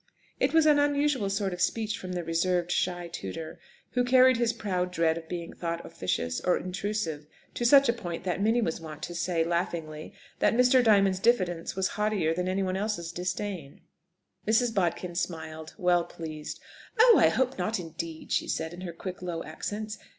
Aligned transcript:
It 0.39 0.51
was 0.51 0.65
an 0.65 0.79
unusual 0.79 1.29
sort 1.29 1.53
of 1.53 1.61
speech 1.61 1.99
from 1.99 2.13
the 2.13 2.23
reserved, 2.23 2.71
shy 2.71 3.07
tutor, 3.07 3.59
who 3.91 4.03
carried 4.03 4.37
his 4.37 4.51
proud 4.51 4.89
dread 4.91 5.15
of 5.15 5.29
being 5.29 5.53
thought 5.53 5.85
officious 5.85 6.41
or 6.41 6.57
intrusive 6.57 7.27
to 7.53 7.65
such 7.65 7.87
a 7.87 7.93
point, 7.93 8.23
that 8.23 8.41
Minnie 8.41 8.63
was 8.63 8.81
wont 8.81 9.03
to 9.03 9.13
say, 9.13 9.43
laughingly, 9.43 10.15
that 10.39 10.55
Mr. 10.55 10.83
Diamond's 10.83 11.19
diffidence 11.19 11.75
was 11.75 11.89
haughtier 11.89 12.33
than 12.33 12.47
anyone 12.47 12.77
else's 12.77 13.11
disdain. 13.11 13.81
Mrs. 14.47 14.73
Bodkin 14.73 15.13
smiled, 15.13 15.75
well 15.77 16.03
pleased. 16.05 16.59
"Oh, 16.99 17.17
I 17.19 17.29
hope 17.29 17.59
not, 17.59 17.79
indeed!" 17.79 18.31
she 18.31 18.47
said 18.47 18.73
in 18.73 18.81
her 18.81 18.93
quick, 18.93 19.21
low 19.21 19.43
accents. 19.43 19.99